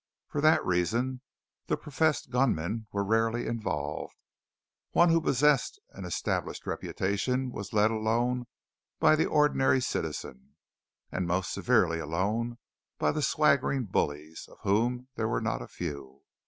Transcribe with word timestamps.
For 0.29 0.41
that 0.41 0.65
reason 0.65 1.21
the 1.67 1.77
professed 1.77 2.31
gunmen 2.31 2.87
were 2.91 3.03
rarely 3.03 3.45
involved. 3.45 4.15
One 4.93 5.09
who 5.09 5.21
possessed 5.21 5.79
an 5.91 6.05
established 6.05 6.65
reputation 6.65 7.51
was 7.51 7.71
let 7.71 7.91
alone 7.91 8.47
by 8.99 9.15
the 9.15 9.27
ordinary 9.27 9.79
citizen; 9.79 10.55
and 11.11 11.27
most 11.27 11.53
severely 11.53 11.99
alone 11.99 12.57
by 12.97 13.11
the 13.11 13.21
swaggering 13.21 13.83
bullies, 13.83 14.47
of 14.51 14.57
whom 14.61 15.07
there 15.17 15.27
were 15.27 15.39
not 15.39 15.61
a 15.61 15.67
few. 15.67 16.23